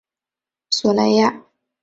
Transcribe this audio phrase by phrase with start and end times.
[0.71, 1.43] 索莱亚。